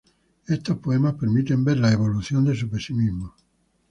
Estos 0.55 0.77
poemas 0.79 1.13
permiten 1.13 1.63
ver 1.63 1.77
la 1.77 1.91
evolución 1.91 2.43
de 2.43 2.55
su 2.55 2.67
pesimismo. 2.71 3.35